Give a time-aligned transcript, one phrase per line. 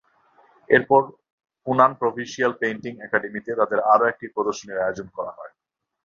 [0.69, 1.01] এরপর
[1.67, 5.53] Hunan provincial painting একাডেমিতে তাঁদের আরও একটি প্রদর্শনীর আয়োজন করা হয়।